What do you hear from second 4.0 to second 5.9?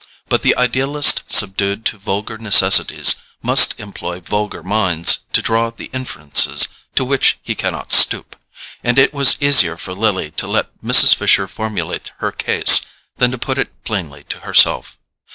vulgar minds to draw